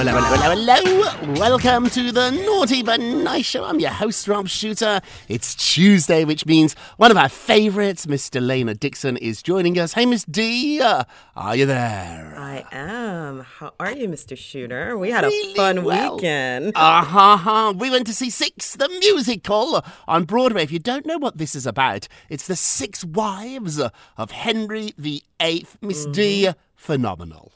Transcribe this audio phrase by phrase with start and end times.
[0.00, 1.34] Hello, hello, hello, hello.
[1.34, 3.64] Welcome to the Naughty But Nice Show.
[3.64, 5.02] I'm your host, Rob Shuter.
[5.28, 9.92] It's Tuesday, which means one of our favourites, Miss Delana Dixon, is joining us.
[9.92, 11.04] Hey, Miss D, uh,
[11.36, 12.34] are you there?
[12.38, 13.40] I am.
[13.40, 14.38] How are you, Mr.
[14.38, 14.96] Shuter?
[14.96, 16.16] We had a fun well.
[16.16, 16.72] weekend.
[16.74, 17.74] Uh huh.
[17.76, 20.62] We went to see Six, the musical, on Broadway.
[20.62, 23.78] If you don't know what this is about, it's the six wives
[24.16, 25.66] of Henry VIII.
[25.82, 26.58] Miss D, Mm-hmm.
[26.74, 27.52] phenomenal.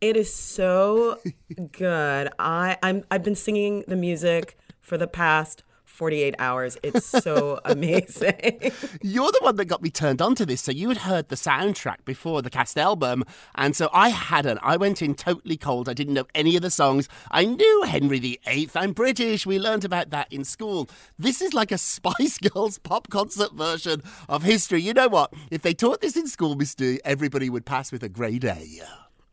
[0.00, 1.18] It is so
[1.72, 2.30] good.
[2.38, 6.78] I I'm I've been singing the music for the past 48 hours.
[6.82, 8.72] It's so amazing.
[9.02, 10.62] You're the one that got me turned on to this.
[10.62, 13.24] So you had heard the soundtrack before the cast album,
[13.56, 14.60] and so I hadn't.
[14.62, 15.90] I went in totally cold.
[15.90, 17.06] I didn't know any of the songs.
[17.30, 18.70] I knew Henry VIII.
[18.74, 19.44] I'm British.
[19.44, 20.88] We learned about that in school.
[21.18, 24.80] This is like a Spice Girls pop concert version of history.
[24.80, 25.34] You know what?
[25.50, 28.80] If they taught this in school, Mister, everybody would pass with a grade A.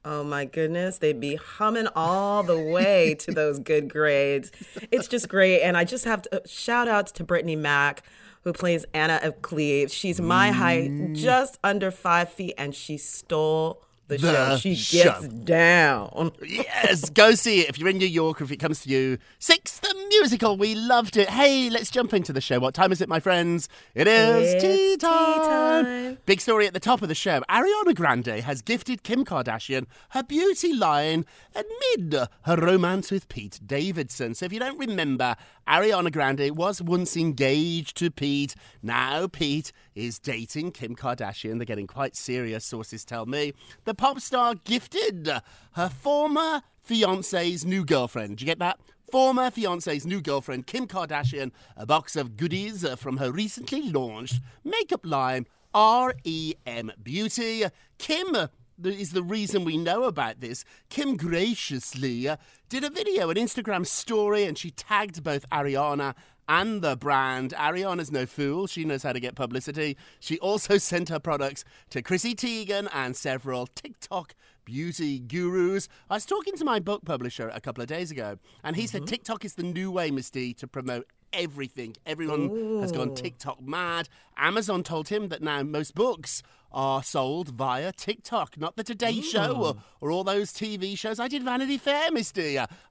[0.10, 4.54] Oh my goodness, they'd be humming all the way to those good grades.
[4.90, 5.62] It's just great.
[5.62, 8.04] And I just have to uh, shout outs to Brittney Mack,
[8.46, 9.94] who plays Anna of Cleves.
[9.94, 11.14] She's my height, mm.
[11.14, 14.32] just under five feet, and she stole the, show.
[14.32, 15.04] The She show.
[15.04, 16.32] gets down.
[16.46, 19.18] Yes, go see it if you're in New York or if it comes to you.
[19.40, 20.58] Six, the musical.
[20.58, 21.30] We loved it.
[21.30, 22.60] Hey, let's jump into the show.
[22.60, 23.68] What time is it, my friends?
[23.96, 25.86] It is It's tea tea time.
[25.86, 26.18] time.
[26.26, 27.42] Big story at the top of the show.
[27.50, 31.26] Ariana Grande has gifted Kim Kardashian her beauty line
[31.56, 32.14] amid
[32.44, 34.36] her romance with Pete Davidson.
[34.36, 35.36] So if you don't remember,
[35.68, 38.56] Ariana Grande was once engaged to Pete.
[38.82, 41.58] Now Pete is dating Kim Kardashian.
[41.58, 43.54] They're getting quite serious, sources tell me.
[43.84, 45.30] The pop star gifted
[45.74, 48.38] her former fiance's new girlfriend.
[48.38, 48.80] Did you get that?
[49.12, 55.06] Former fiance's new girlfriend, Kim Kardashian, a box of goodies from her recently launched makeup
[55.06, 57.66] line, REM Beauty.
[57.98, 58.36] Kim
[58.84, 60.64] is the reason we know about this.
[60.90, 62.38] Kim graciously uh,
[62.70, 66.16] did a video, an Instagram story, and she tagged both Ariana
[66.48, 67.54] and the brand.
[67.58, 68.68] Ariana's no fool.
[68.68, 69.98] She knows how to get publicity.
[70.20, 74.34] She also sent her products to Chrissy Teigen and several TikTok
[74.66, 75.88] beauty gurus.
[76.10, 79.08] I was talking to my book publisher a couple of days ago, and he said
[79.08, 81.96] TikTok is the new way, Miss D, to promote everything.
[82.06, 84.10] Everyone has gone TikTok mad.
[84.38, 89.56] Amazon told him that now most books are sold via TikTok, not the Today Show
[89.56, 91.20] or, or all those TV shows.
[91.20, 92.34] I did Vanity Fair, Miss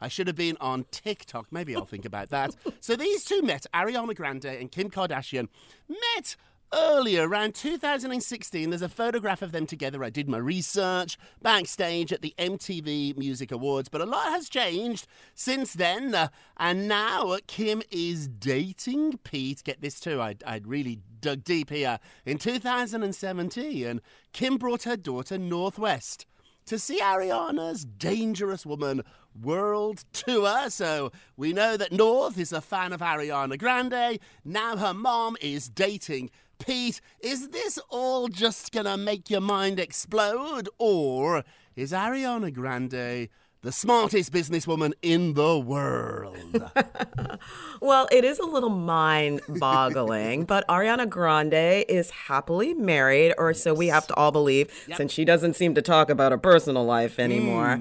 [0.01, 1.49] I should have been on TikTok.
[1.51, 2.57] Maybe I'll think about that.
[2.81, 5.49] so these two met, Ariana Grande and Kim Kardashian,
[5.89, 6.37] met
[6.73, 10.03] earlier, around 2016, there's a photograph of them together.
[10.03, 15.07] I did my research backstage at the MTV Music Awards, but a lot has changed
[15.35, 16.15] since then.
[16.15, 19.63] Uh, and now Kim is dating Pete.
[19.65, 21.99] Get this too, I'd, I'd really dug deep here.
[22.25, 24.01] In 2017,
[24.33, 26.27] Kim brought her daughter North West
[26.67, 29.03] to see Ariana's Dangerous Woman
[29.41, 30.69] world tour.
[30.71, 34.19] So we know that North is a fan of Ariana Grande.
[34.45, 37.01] Now her mom is dating Pete.
[37.21, 40.69] Is this all just gonna make your mind explode?
[40.79, 41.45] Or
[41.75, 43.29] is Ariana Grande
[43.63, 46.71] the smartest businesswoman in the world?
[47.81, 53.75] Well, it is a little mind boggling, but Ariana Grande is happily married, or so
[53.75, 57.17] we have to all believe, since she doesn't seem to talk about her personal life
[57.17, 57.23] hmm.
[57.23, 57.81] anymore.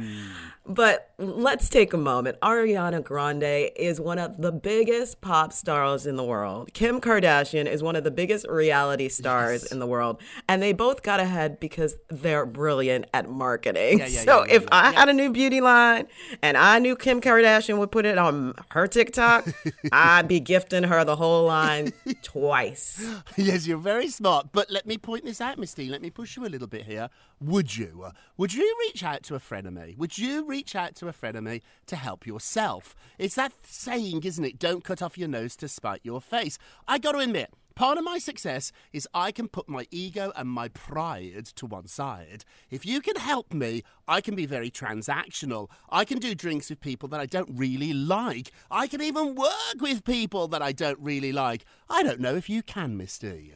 [0.68, 2.40] But let's take a moment.
[2.42, 6.74] Ariana Grande is one of the biggest pop stars in the world.
[6.74, 10.20] Kim Kardashian is one of the biggest reality stars in the world.
[10.50, 14.00] And they both got ahead because they're brilliant at marketing.
[14.00, 14.66] Yeah, yeah, so yeah, if.
[14.72, 16.08] I had a new beauty line
[16.42, 19.48] and I knew Kim Kardashian would put it on her TikTok,
[19.92, 23.08] I'd be gifting her the whole line twice.
[23.38, 24.48] yes, you're very smart.
[24.52, 25.90] But let me point this out, Misty.
[25.90, 27.10] Let me push you a little bit here.
[27.42, 28.04] Would you?
[28.06, 29.96] uh, Would you reach out to a friend of me?
[29.98, 32.96] Would you reach out to a frenemy to help yourself?
[33.18, 34.58] It's that saying, isn't it?
[34.58, 36.58] Don't cut off your nose to spite your face.
[36.88, 37.54] I got to admit.
[37.76, 41.88] Part of my success is I can put my ego and my pride to one
[41.88, 42.46] side.
[42.70, 45.70] If you can help me, I can be very transactional.
[45.90, 48.54] I can do drinks with people that I don't really like.
[48.72, 51.66] I can even work with people that I don't really like.
[51.90, 53.54] I don't know if you can, Misty.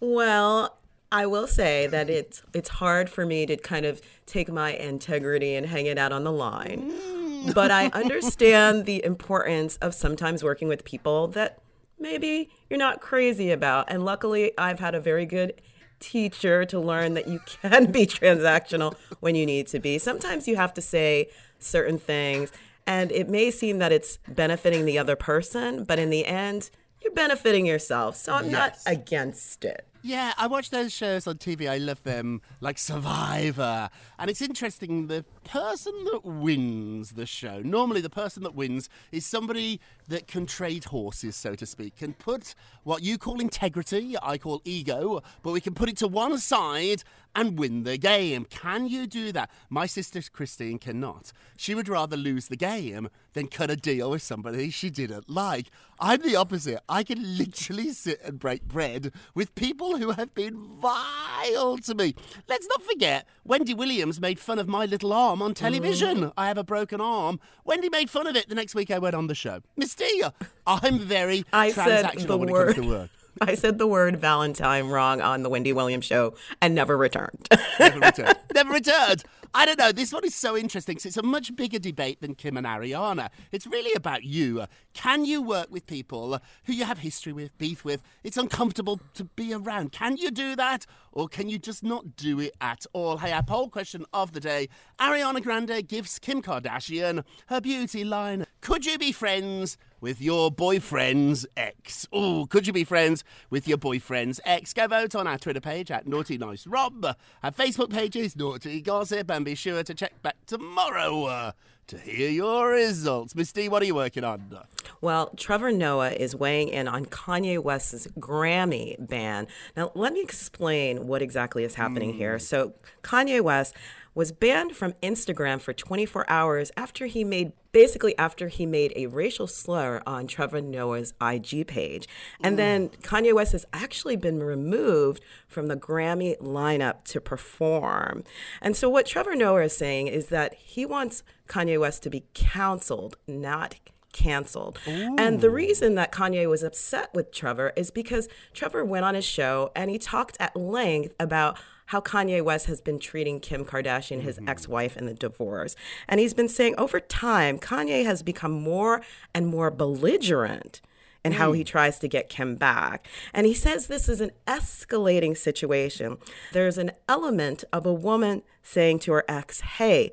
[0.00, 0.76] Well,
[1.12, 5.54] I will say that it's it's hard for me to kind of take my integrity
[5.54, 6.92] and hang it out on the line.
[6.92, 7.54] Mm.
[7.54, 11.60] But I understand the importance of sometimes working with people that
[11.98, 13.86] maybe you're not crazy about.
[13.88, 15.60] And luckily, I've had a very good
[15.98, 19.98] teacher to learn that you can be transactional when you need to be.
[19.98, 21.28] Sometimes you have to say
[21.58, 22.52] certain things
[22.86, 26.70] and it may seem that it's benefiting the other person, but in the end,
[27.02, 28.16] you're benefiting yourself.
[28.16, 29.86] So I'm not against it.
[30.06, 31.68] Yeah, I watch those shows on TV.
[31.68, 33.90] I love them, like Survivor.
[34.20, 39.24] And it's interesting, the person that wins the show, normally the person that wins is
[39.24, 44.38] somebody that can trade horses, so to speak, can put what you call integrity, I
[44.38, 47.02] call ego, but we can put it to one side
[47.34, 48.46] and win the game.
[48.46, 49.50] Can you do that?
[49.68, 51.32] My sister Christine cannot.
[51.56, 55.66] She would rather lose the game than cut a deal with somebody she didn't like.
[56.00, 56.80] I'm the opposite.
[56.88, 62.14] I can literally sit and break bread with people who have been vile to me.
[62.48, 66.32] Let's not forget, Wendy Williams made fun of my little arm on television.
[66.36, 67.40] I have a broken arm.
[67.64, 69.60] Wendy made fun of it the next week I went on the show.
[69.76, 70.22] Misty,
[70.66, 73.10] I'm very I transactional when it comes to work.
[73.40, 77.48] I said the word Valentine wrong on the Wendy Williams show and never returned.
[77.78, 78.36] Never returned.
[78.54, 79.24] Never returned.
[79.52, 79.92] I don't know.
[79.92, 83.28] This one is so interesting 'cause it's a much bigger debate than Kim and Ariana.
[83.52, 84.64] It's really about you.
[84.94, 88.02] Can you work with people who you have history with, beef with?
[88.24, 89.92] It's uncomfortable to be around.
[89.92, 90.86] Can you do that?
[91.12, 93.18] Or can you just not do it at all?
[93.18, 94.68] Hey, our poll question of the day
[94.98, 98.46] Ariana Grande gives Kim Kardashian her beauty line.
[98.62, 99.76] Could you be friends?
[100.00, 102.06] With your boyfriend's ex.
[102.12, 104.72] Oh, could you be friends with your boyfriend's ex?
[104.72, 107.04] Go vote on our Twitter page at Naughty Nice Rob.
[107.42, 111.52] Our Facebook page is Naughty Gossip, and be sure to check back tomorrow uh,
[111.88, 113.34] to hear your results.
[113.34, 114.58] Misty, what are you working on?
[115.00, 119.46] Well, Trevor Noah is weighing in on Kanye West's Grammy ban.
[119.76, 122.38] Now, let me explain what exactly is happening here.
[122.38, 123.74] So, Kanye West
[124.16, 129.06] was banned from Instagram for 24 hours after he made basically after he made a
[129.08, 132.08] racial slur on Trevor Noah's IG page.
[132.40, 132.56] And mm.
[132.56, 138.24] then Kanye West has actually been removed from the Grammy lineup to perform.
[138.62, 142.24] And so what Trevor Noah is saying is that he wants Kanye West to be
[142.32, 143.74] counseled, not
[144.14, 144.78] canceled.
[144.86, 149.26] And the reason that Kanye was upset with Trevor is because Trevor went on his
[149.26, 154.20] show and he talked at length about how Kanye West has been treating Kim Kardashian,
[154.20, 154.48] his mm-hmm.
[154.48, 155.76] ex wife, in the divorce.
[156.08, 159.02] And he's been saying over time, Kanye has become more
[159.34, 160.80] and more belligerent
[161.24, 161.66] in how he mm.
[161.66, 163.06] tries to get Kim back.
[163.34, 166.18] And he says this is an escalating situation.
[166.52, 170.12] There's an element of a woman saying to her ex, hey,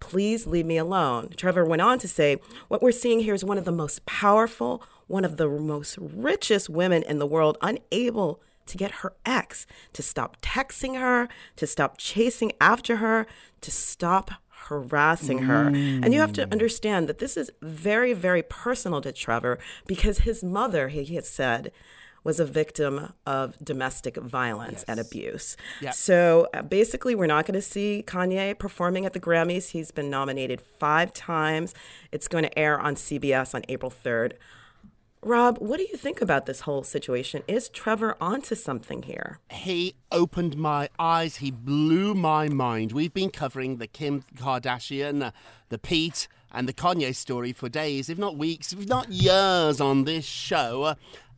[0.00, 1.30] please leave me alone.
[1.36, 4.82] Trevor went on to say, What we're seeing here is one of the most powerful,
[5.06, 10.02] one of the most richest women in the world, unable to get her ex to
[10.02, 13.26] stop texting her, to stop chasing after her,
[13.60, 14.30] to stop
[14.68, 15.68] harassing her.
[15.68, 20.44] And you have to understand that this is very, very personal to Trevor because his
[20.44, 21.72] mother, he has said,
[22.22, 25.56] was a victim of domestic violence and abuse.
[25.80, 25.94] Yep.
[25.94, 29.70] So uh, basically, we're not going to see Kanye performing at the Grammys.
[29.70, 31.74] He's been nominated five times.
[32.12, 34.32] It's going to air on CBS on April 3rd.
[35.22, 37.42] Rob, what do you think about this whole situation?
[37.46, 39.38] Is Trevor onto something here?
[39.50, 41.36] He opened my eyes.
[41.36, 42.92] He blew my mind.
[42.92, 45.30] We've been covering the Kim Kardashian, uh,
[45.68, 50.04] the Pete, and the Kanye story for days, if not weeks, if not years on
[50.04, 50.94] this show.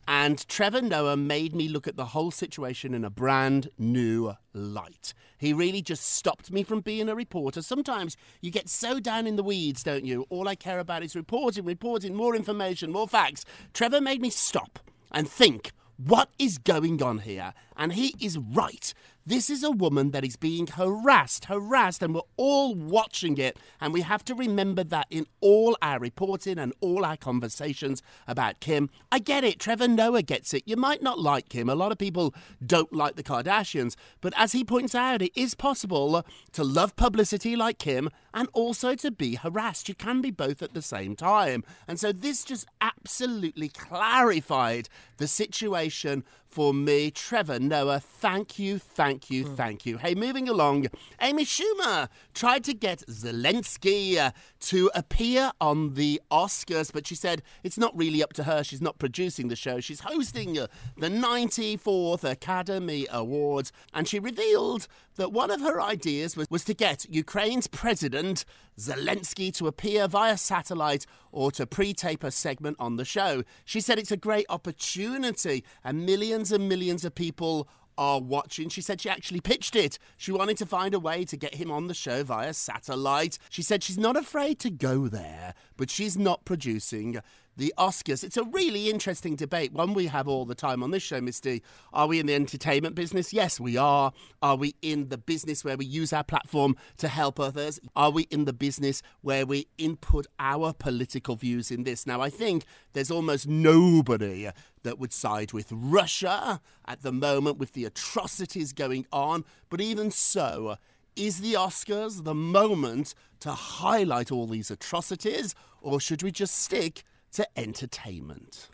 [0.07, 5.13] And Trevor Noah made me look at the whole situation in a brand new light.
[5.37, 7.61] He really just stopped me from being a reporter.
[7.61, 10.25] Sometimes you get so down in the weeds, don't you?
[10.29, 13.45] All I care about is reporting, reporting, more information, more facts.
[13.73, 14.79] Trevor made me stop
[15.11, 15.71] and think.
[15.97, 17.53] What is going on here?
[17.77, 18.93] And he is right.
[19.25, 23.57] This is a woman that is being harassed, harassed, and we're all watching it.
[23.79, 28.59] And we have to remember that in all our reporting and all our conversations about
[28.59, 28.89] Kim.
[29.13, 29.59] I get it.
[29.59, 30.63] Trevor Noah gets it.
[30.65, 31.69] You might not like Kim.
[31.69, 33.95] A lot of people don't like the Kardashians.
[34.19, 38.93] But as he points out, it is possible to love publicity like Kim and also
[38.95, 39.87] to be harassed.
[39.87, 41.63] You can be both at the same time.
[41.87, 47.99] And so this just absolutely clarified the situation for me, Trevor Noah.
[47.99, 49.97] Thank you, thank you, thank you.
[49.97, 50.85] Hey, moving along,
[51.19, 54.29] Amy Schumer tried to get Zelensky uh,
[54.59, 58.63] to appear on the Oscars, but she said it's not really up to her.
[58.63, 59.79] She's not producing the show.
[59.79, 66.37] She's hosting uh, the 94th Academy Awards, and she revealed that one of her ideas
[66.37, 68.45] was, was to get Ukraine's president
[68.79, 73.43] Zelensky to appear via satellite or to pre tape a segment on the show.
[73.65, 76.05] She said it's a great opportunity, and
[76.43, 78.67] millions and millions of people are watching.
[78.67, 79.97] She said she actually pitched it.
[80.17, 83.37] She wanted to find a way to get him on the show via satellite.
[83.49, 87.21] She said she's not afraid to go there, but she's not producing
[87.55, 88.23] the Oscars.
[88.23, 91.61] It's a really interesting debate, one we have all the time on this show, Misty.
[91.91, 93.33] Are we in the entertainment business?
[93.33, 94.11] Yes, we are.
[94.41, 97.79] Are we in the business where we use our platform to help others?
[97.95, 102.07] Are we in the business where we input our political views in this?
[102.07, 104.49] Now, I think there's almost nobody
[104.83, 110.11] that would side with Russia at the moment with the atrocities going on, but even
[110.11, 110.77] so,
[111.15, 117.03] is the Oscars the moment to highlight all these atrocities, or should we just stick
[117.33, 118.69] to entertainment?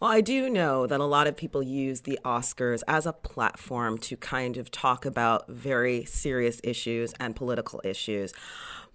[0.00, 3.98] Well, I do know that a lot of people use the Oscars as a platform
[3.98, 8.32] to kind of talk about very serious issues and political issues.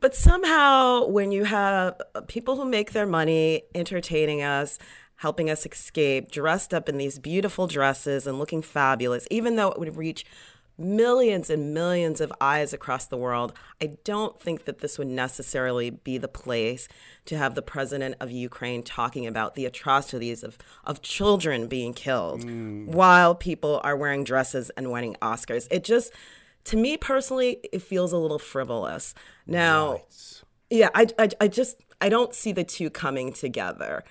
[0.02, 4.80] But somehow, when you have people who make their money entertaining us,
[5.16, 9.80] helping us escape, dressed up in these beautiful dresses and looking fabulous, even though it
[9.80, 10.26] would reach
[10.78, 15.90] millions and millions of eyes across the world, I don't think that this would necessarily
[15.90, 16.88] be the place
[17.26, 22.46] to have the president of Ukraine talking about the atrocities of, of children being killed
[22.46, 22.88] mm.
[22.88, 25.68] while people are wearing dresses and winning Oscars.
[25.72, 26.14] It just,
[26.66, 29.16] to me personally, it feels a little frivolous.
[29.46, 30.02] Now,
[30.70, 34.04] yeah, I, I, I just, I don't see the two coming together.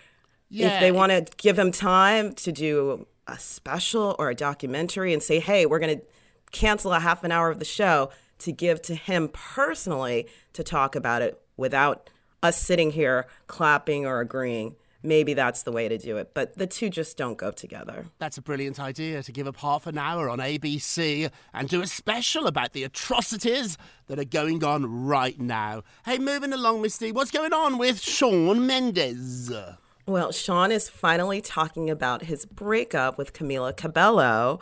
[0.49, 5.13] Yeah, if they want to give him time to do a special or a documentary
[5.13, 6.05] and say, hey, we're going to
[6.53, 10.95] cancel a half an hour of the show to give to him personally to talk
[10.95, 12.11] about it without
[12.43, 14.77] us sitting here clapping or agreeing.
[15.03, 18.07] Maybe that's the way to do it, but the two just don't go together.
[18.19, 21.87] That's a brilliant idea to give up half an hour on ABC and do a
[21.87, 25.83] special about the atrocities that are going on right now.
[26.05, 29.53] Hey, moving along, Misty, what's going on with Shawn Mendes?
[30.07, 34.61] Well, Shawn is finally talking about his breakup with Camila Cabello.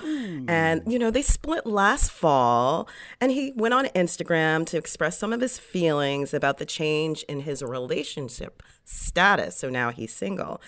[0.49, 0.91] And, hmm.
[0.91, 2.89] you know, they split last fall.
[3.21, 7.41] And he went on Instagram to express some of his feelings about the change in
[7.41, 9.57] his relationship status.
[9.57, 10.63] So now he's single.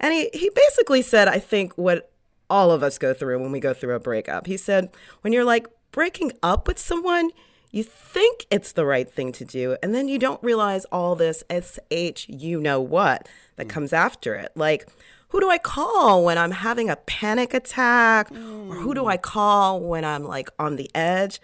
[0.00, 2.10] And he, he basically said, I think, what
[2.48, 4.46] all of us go through when we go through a breakup.
[4.46, 7.30] He said, when you're like breaking up with someone,
[7.72, 11.42] you think it's the right thing to do, and then you don't realize all this
[11.50, 13.70] SH, you know what, that mm.
[13.70, 14.52] comes after it.
[14.54, 14.86] Like,
[15.28, 18.30] who do I call when I'm having a panic attack?
[18.30, 19.22] Or who do I mm.
[19.22, 21.40] call when I'm like on the edge?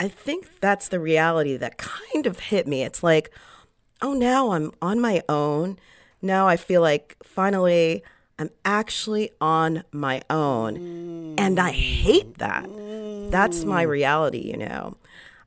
[0.00, 2.82] I think that's the reality that kind of hit me.
[2.82, 3.30] It's like,
[4.02, 5.78] oh, now I'm on my own.
[6.20, 8.02] Now I feel like finally
[8.40, 11.36] I'm actually on my own.
[11.38, 12.68] And I hate that.
[13.30, 13.90] That's my mm.
[13.90, 14.96] reality, you know.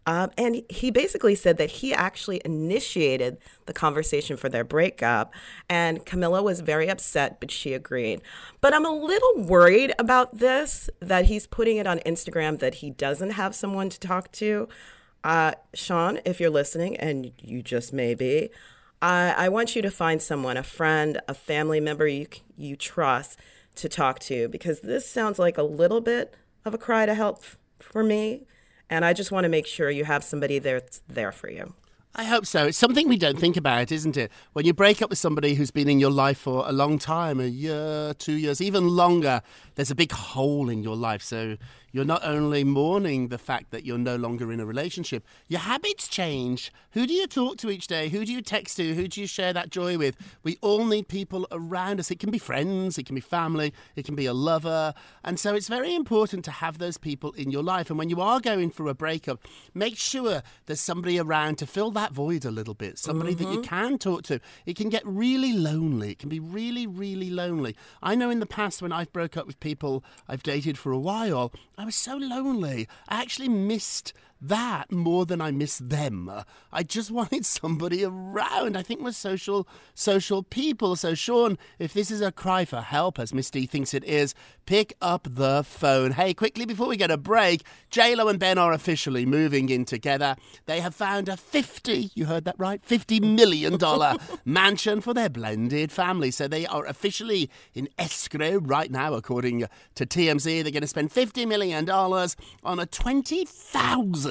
[0.05, 5.33] Um, and he basically said that he actually initiated the conversation for their breakup.
[5.69, 8.21] And Camila was very upset, but she agreed.
[8.59, 12.89] But I'm a little worried about this that he's putting it on Instagram that he
[12.89, 14.67] doesn't have someone to talk to.
[15.23, 18.49] Uh, Shawn, if you're listening, and you just may be,
[19.01, 23.39] I, I want you to find someone, a friend, a family member you, you trust,
[23.75, 27.39] to talk to because this sounds like a little bit of a cry to help
[27.39, 28.45] f- for me.
[28.89, 31.73] And I just want to make sure you have somebody that's there for you.
[32.15, 32.67] I hope so.
[32.67, 34.31] It's something we don't think about, isn't it?
[34.53, 37.39] When you break up with somebody who's been in your life for a long time,
[37.39, 39.41] a year, two years, even longer,
[39.75, 41.21] there's a big hole in your life.
[41.21, 41.57] So
[41.91, 46.07] you're not only mourning the fact that you're no longer in a relationship, your habits
[46.07, 46.71] change.
[46.91, 48.09] Who do you talk to each day?
[48.09, 48.95] Who do you text to?
[48.95, 50.15] Who do you share that joy with?
[50.41, 52.09] We all need people around us.
[52.09, 54.95] It can be friends, it can be family, it can be a lover.
[55.23, 57.89] And so it's very important to have those people in your life.
[57.91, 61.91] And when you are going through a breakup, make sure there's somebody around to fill
[61.91, 63.61] that void a little bit, somebody that you mm-hmm.
[63.61, 64.39] can talk to.
[64.65, 66.11] It can get really lonely.
[66.11, 67.75] It can be really, really lonely.
[68.01, 70.99] I know in the past when I've broke up with people I've dated for a
[70.99, 72.87] while, I was so lonely.
[73.07, 74.13] I actually missed
[74.47, 76.31] that more than I miss them.
[76.71, 78.77] I just wanted somebody around.
[78.77, 80.95] I think we're social social people.
[80.95, 84.35] So Shawn, if this is a cry for help, as Misty thinks it is,
[84.65, 86.11] pick up the phone.
[86.11, 90.35] Hey, quickly before we get a break, JLo and Ben are officially moving in together.
[90.65, 95.29] They have found a 50, you heard that right, 50 million dollar mansion for their
[95.29, 96.31] blended family.
[96.31, 100.63] So they are officially in escrow right now, according to TMZ.
[100.63, 102.85] They're going to spend 50 million dollars on a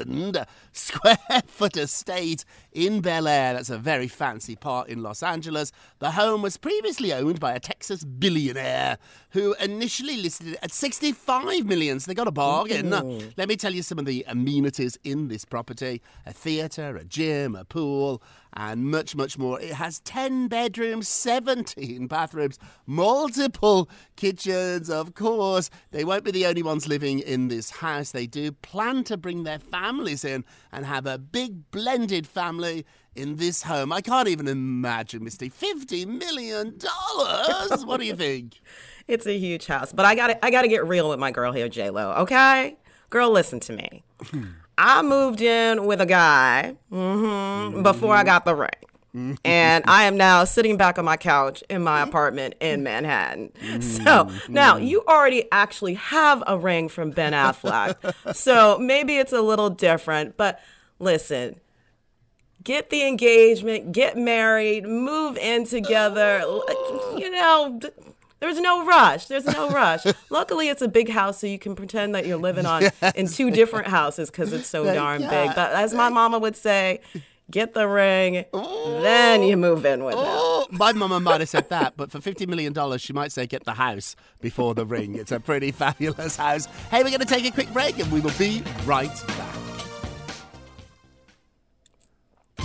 [0.04, 1.16] 20,000 square
[1.46, 3.54] foot estate in Bel Air.
[3.54, 5.72] That's a very fancy part in Los Angeles.
[5.98, 8.98] The home was previously owned by a Texas billionaire
[9.30, 12.00] who initially listed it at 65 million.
[12.00, 12.90] So they got a bargain.
[13.36, 17.54] Let me tell you some of the amenities in this property a theatre, a gym,
[17.54, 18.22] a pool,
[18.54, 19.60] and much, much more.
[19.60, 25.70] It has 10 bedrooms, 17 bathrooms, multiple kitchens, of course.
[25.90, 28.10] They won't be the only ones living in this house.
[28.10, 33.36] They do plan to bring their families in and have a big blended family in
[33.36, 33.92] this home.
[33.92, 35.50] I can't even imagine, Misty.
[35.50, 36.78] $50 million?
[37.86, 38.60] What do you think?
[39.08, 41.32] It's a huge house, but I got to I got to get real with my
[41.32, 42.12] girl here, J Lo.
[42.18, 42.76] Okay,
[43.10, 44.04] girl, listen to me.
[44.78, 49.38] I moved in with a guy mhm, before I got the ring.
[49.44, 53.52] and I am now sitting back on my couch in my apartment in Manhattan.
[53.82, 57.96] So now you already actually have a ring from Ben Affleck.
[58.34, 60.60] so maybe it's a little different, but
[60.98, 61.60] listen,
[62.64, 66.38] get the engagement, get married, move in together.
[67.18, 67.80] You know,
[68.42, 69.26] there's no rush.
[69.26, 70.04] There's no rush.
[70.30, 73.52] Luckily, it's a big house, so you can pretend that you're living on in two
[73.52, 75.54] different houses because it's so darn big.
[75.54, 76.98] But as my mama would say,
[77.52, 80.24] get the ring, then you move in with them.
[80.26, 83.62] Oh, my mama might have said that, but for $50 million, she might say get
[83.64, 85.14] the house before the ring.
[85.14, 86.66] It's a pretty fabulous house.
[86.90, 89.71] Hey, we're going to take a quick break and we will be right back.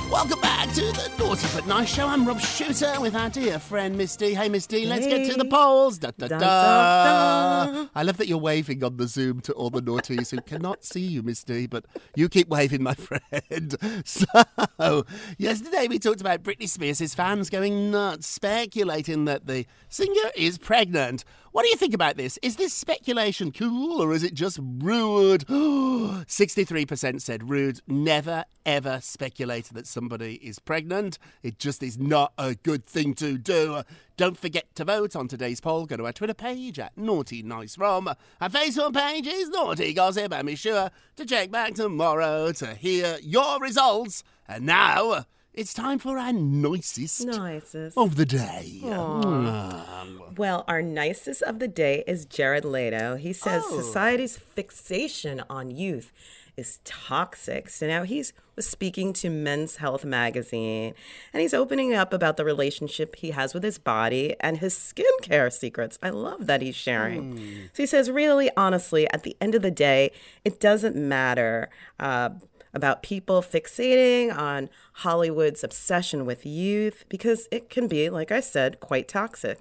[0.09, 2.07] Welcome back to the Naughty But Nice Show.
[2.07, 4.33] I'm Rob Shuter with our dear friend Misty.
[4.33, 5.97] Hey, Misty, let's get to the polls.
[5.97, 6.37] Da, da, da.
[6.39, 7.89] dun.
[7.93, 11.01] I love that you're waving on the Zoom to all the naughties who cannot see
[11.01, 13.75] you, Misty, but you keep waving, my friend.
[14.05, 15.05] So,
[15.37, 21.25] yesterday we talked about Britney Spears' fans going nuts, speculating that the singer is pregnant.
[21.51, 22.37] What do you think about this?
[22.41, 25.45] Is this speculation cool or is it just rude?
[25.47, 27.79] 63% said rude.
[27.87, 31.17] Never, ever speculate that somebody is pregnant.
[31.43, 33.81] It just is not a good thing to do.
[34.17, 35.85] Don't forget to vote on today's poll.
[35.85, 38.15] Go to our Twitter page at Naughty Nice Rob.
[38.41, 40.33] Our Facebook page is Naughty Gossip.
[40.33, 44.23] And be sure to check back tomorrow to hear your results.
[44.47, 47.97] And now it's time for our nicest Nicest.
[47.97, 48.79] of the day.
[48.83, 53.15] Well, our nicest of the day is Jared Leto.
[53.15, 53.81] He says Oh.
[53.81, 56.11] society's fixation on youth
[56.55, 57.69] is toxic.
[57.69, 60.95] So now he's was speaking to Men's Health magazine
[61.31, 65.53] and he's opening up about the relationship he has with his body and his skincare
[65.53, 65.99] secrets.
[66.01, 67.37] I love that he's sharing.
[67.73, 70.11] So he says, really, honestly, at the end of the day,
[70.43, 71.69] it doesn't matter.
[71.99, 72.29] Uh,
[72.77, 78.79] about people fixating on Hollywood's obsession with youth because it can be, like I said,
[78.79, 79.59] quite toxic.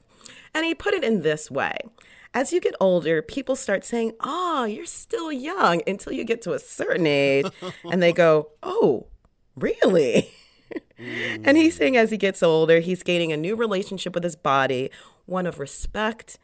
[0.55, 1.79] And he put it in this way
[2.33, 6.53] As you get older, people start saying, Oh, you're still young until you get to
[6.53, 7.47] a certain age.
[7.91, 9.09] and they go, Oh,
[9.57, 10.31] really?
[10.99, 14.91] and he's saying as he gets older, he's gaining a new relationship with his body,
[15.25, 16.39] one of respect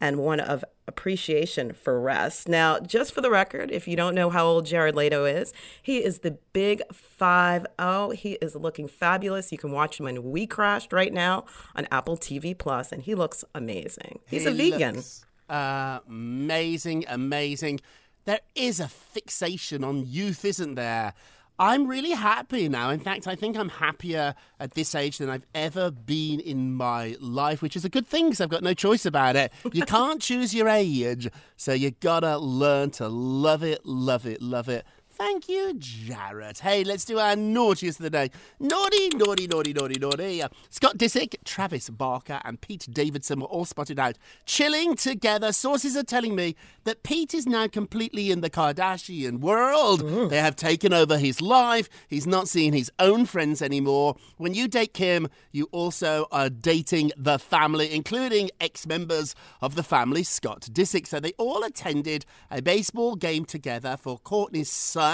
[0.00, 2.48] and one of appreciation for rest.
[2.48, 6.04] Now, just for the record, if you don't know how old Jared Leto is, he
[6.04, 8.10] is the big 5 0.
[8.10, 9.52] He is looking fabulous.
[9.52, 13.14] You can watch him in We Crashed right now on Apple TV Plus, and he
[13.14, 14.20] looks amazing.
[14.28, 14.96] He's a vegan.
[14.96, 17.80] looks amazing, amazing.
[18.24, 21.14] There is a fixation on youth, isn't there?
[21.58, 22.90] I'm really happy now.
[22.90, 27.16] In fact, I think I'm happier at this age than I've ever been in my
[27.18, 29.52] life, which is a good thing because I've got no choice about it.
[29.72, 34.68] You can't choose your age, so you gotta learn to love it, love it, love
[34.68, 34.84] it.
[35.18, 36.58] Thank you, Jared.
[36.58, 38.30] Hey, let's do our naughtiest of the day.
[38.60, 40.42] Naughty, naughty, naughty, naughty, naughty.
[40.42, 45.52] Uh, Scott Disick, Travis Barker, and Pete Davidson were all spotted out chilling together.
[45.52, 50.30] Sources are telling me that Pete is now completely in the Kardashian world.
[50.30, 51.88] They have taken over his life.
[52.08, 54.16] He's not seeing his own friends anymore.
[54.36, 59.82] When you date Kim, you also are dating the family, including ex members of the
[59.82, 61.06] family, Scott Disick.
[61.06, 65.05] So they all attended a baseball game together for Kourtney's son,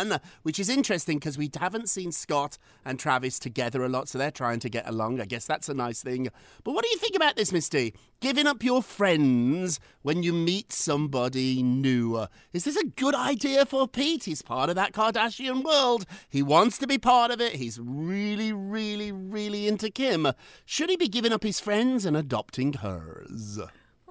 [0.42, 4.30] which is interesting because we haven't seen Scott and Travis together a lot, so they're
[4.30, 5.20] trying to get along.
[5.20, 6.28] I guess that's a nice thing.
[6.64, 7.94] But what do you think about this, Misty?
[8.20, 12.26] Giving up your friends when you meet somebody new.
[12.52, 14.24] Is this a good idea for Pete?
[14.24, 16.06] He's part of that Kardashian world.
[16.28, 17.54] He wants to be part of it.
[17.54, 20.28] He's really, really, really into Kim.
[20.64, 23.58] Should he be giving up his friends and adopting hers?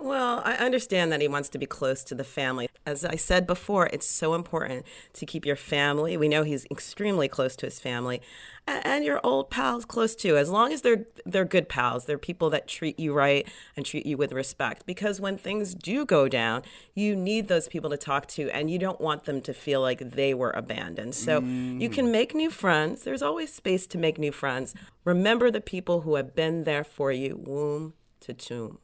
[0.01, 2.67] Well, I understand that he wants to be close to the family.
[2.87, 4.83] As I said before, it's so important
[5.13, 6.17] to keep your family.
[6.17, 8.19] We know he's extremely close to his family,
[8.65, 10.37] and your old pals close too.
[10.37, 14.07] As long as they're they're good pals, they're people that treat you right and treat
[14.07, 14.87] you with respect.
[14.87, 16.63] Because when things do go down,
[16.95, 19.99] you need those people to talk to, and you don't want them to feel like
[19.99, 21.13] they were abandoned.
[21.13, 22.11] So you can mm.
[22.11, 23.03] make new friends.
[23.03, 24.73] There's always space to make new friends.
[25.05, 28.79] Remember the people who have been there for you, womb to tomb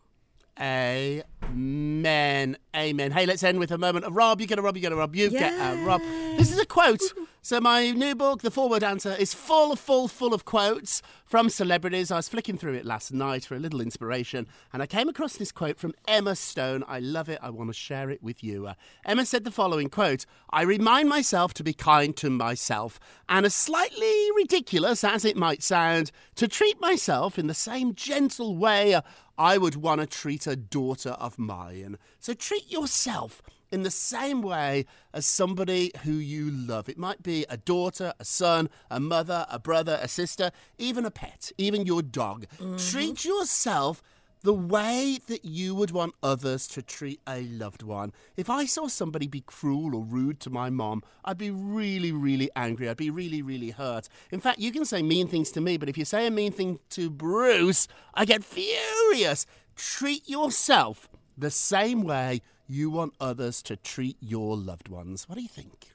[0.60, 2.58] a Amen.
[2.76, 3.12] Amen.
[3.12, 4.42] Hey, let's end with a moment of Rob.
[4.42, 6.02] You get a Rob, you get a Rob, you get a Rob.
[6.38, 7.02] This is a quote.
[7.42, 12.12] So, my new book, The Forward Answer, is full, full, full of quotes from celebrities.
[12.12, 15.38] I was flicking through it last night for a little inspiration, and I came across
[15.38, 16.84] this quote from Emma Stone.
[16.88, 17.40] I love it.
[17.42, 18.68] I want to share it with you.
[18.68, 18.74] Uh,
[19.06, 23.56] Emma said the following quote I remind myself to be kind to myself, and as
[23.56, 29.00] slightly ridiculous as it might sound, to treat myself in the same gentle way
[29.40, 31.98] I would want to treat a daughter of mine.
[32.20, 36.88] So treat yourself in the same way as somebody who you love.
[36.90, 41.12] It might be a daughter, a son, a mother, a brother, a sister, even a
[41.12, 42.46] pet, even your dog.
[42.60, 42.78] Mm-hmm.
[42.78, 44.02] Treat yourself
[44.44, 48.14] the way that you would want others to treat a loved one.
[48.38, 52.50] If I saw somebody be cruel or rude to my mom, I'd be really, really
[52.56, 52.88] angry.
[52.88, 54.08] I'd be really, really hurt.
[54.32, 56.54] In fact, you can say mean things to me, but if you say a mean
[56.54, 59.46] thing to Bruce, I get furious.
[59.76, 65.30] Treat yourself the same way you want others to treat your loved ones.
[65.30, 65.92] What do you think?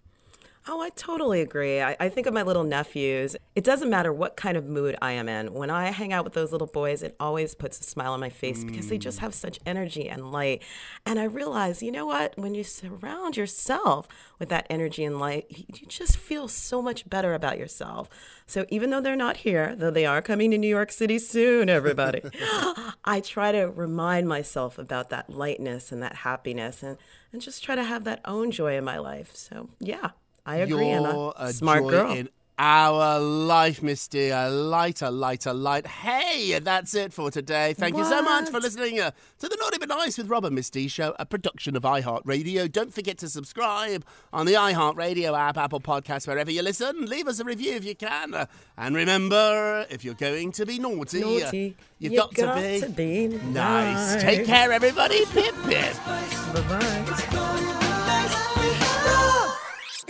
[0.68, 1.80] Oh, I totally agree.
[1.80, 3.34] I, I think of my little nephews.
[3.56, 5.52] It doesn't matter what kind of mood I am in.
[5.52, 8.30] When I hang out with those little boys, it always puts a smile on my
[8.30, 9.22] face because they just mm.
[9.22, 10.62] have such energy and light.
[11.04, 12.38] And I realize, you know what?
[12.38, 14.06] When you surround yourself
[14.38, 18.08] with that energy and light, you you just feel so much better about yourself.
[18.46, 21.68] So even though they're not here, though they are coming to New York City soon,
[21.68, 22.22] everybody,
[23.04, 26.98] I try to remind myself about that lightness and that happiness and,
[27.32, 29.34] and just try to have that own joy in my life.
[29.34, 30.10] So, yeah.
[30.44, 31.32] I agree, You're Emma.
[31.36, 32.12] a Smart girl.
[32.12, 32.28] in
[32.58, 34.28] our life, Misty.
[34.28, 35.86] A lighter, lighter light.
[35.86, 37.74] Hey, that's it for today.
[37.74, 40.54] Thank you so much for listening uh, to the Naughty But Nice with Rob and
[40.54, 42.70] Misty show, a production of iHeartRadio.
[42.70, 47.06] Don't forget to subscribe on the iHeartRadio app, Apple Podcasts, wherever you listen.
[47.06, 48.34] Leave us a review if you can.
[48.34, 52.56] Uh, and remember, if you're going to be naughty, uh, Naughty, you've you got, got
[52.56, 54.14] to, be to be nice.
[54.14, 54.22] nice.
[54.22, 55.24] Take care, everybody.
[55.26, 55.96] Pip, pip.
[56.04, 57.68] Bye-bye.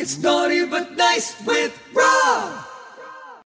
[0.02, 2.71] It's naughty but nice with Rob.